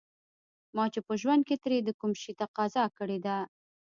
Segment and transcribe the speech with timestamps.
[0.75, 3.37] ما چې په ژوند کې ترې د کوم شي تقاضا کړې ده.